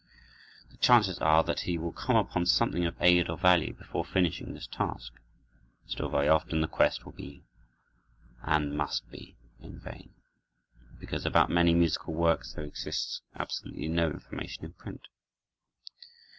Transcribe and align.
The 0.71 0.77
chances 0.77 1.19
are 1.19 1.43
that 1.43 1.59
he 1.59 1.77
will 1.77 1.91
come 1.91 2.15
upon 2.15 2.47
something 2.47 2.87
of 2.87 2.99
aid 3.03 3.29
or 3.29 3.37
value 3.37 3.71
before 3.75 4.03
finishing 4.03 4.51
this 4.55 4.65
task. 4.65 5.13
Still 5.85 6.09
very 6.09 6.27
often 6.27 6.59
the 6.61 6.67
quest 6.67 7.05
will 7.05 7.13
and 8.41 8.75
must 8.75 9.11
be 9.11 9.37
in 9.59 9.79
vain, 9.79 10.15
because 10.99 11.23
about 11.23 11.51
many 11.51 11.75
musical 11.75 12.15
works 12.15 12.53
there 12.53 12.65
exists 12.65 13.21
absolutely 13.35 13.89
no 13.89 14.09
information 14.09 14.65
in 14.65 14.73
print. 14.73 15.07